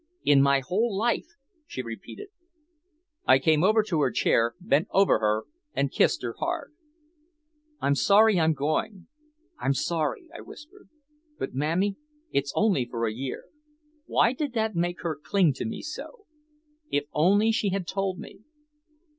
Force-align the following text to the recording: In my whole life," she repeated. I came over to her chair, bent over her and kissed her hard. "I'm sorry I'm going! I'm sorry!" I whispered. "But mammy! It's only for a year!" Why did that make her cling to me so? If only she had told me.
In 0.23 0.41
my 0.41 0.61
whole 0.61 0.97
life," 0.97 1.27
she 1.67 1.83
repeated. 1.83 2.29
I 3.27 3.37
came 3.37 3.63
over 3.63 3.83
to 3.83 4.01
her 4.01 4.09
chair, 4.09 4.55
bent 4.59 4.87
over 4.89 5.19
her 5.19 5.43
and 5.75 5.91
kissed 5.91 6.23
her 6.23 6.33
hard. 6.39 6.73
"I'm 7.79 7.93
sorry 7.93 8.39
I'm 8.39 8.53
going! 8.55 9.05
I'm 9.59 9.75
sorry!" 9.75 10.27
I 10.35 10.41
whispered. 10.41 10.89
"But 11.37 11.53
mammy! 11.53 11.97
It's 12.31 12.51
only 12.55 12.85
for 12.87 13.05
a 13.05 13.13
year!" 13.13 13.43
Why 14.07 14.33
did 14.33 14.53
that 14.53 14.73
make 14.75 15.01
her 15.01 15.15
cling 15.23 15.53
to 15.57 15.65
me 15.65 15.83
so? 15.83 16.25
If 16.89 17.03
only 17.13 17.51
she 17.51 17.69
had 17.69 17.85
told 17.85 18.17
me. 18.17 18.39